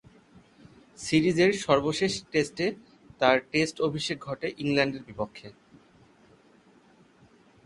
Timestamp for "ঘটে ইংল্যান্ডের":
4.27-5.03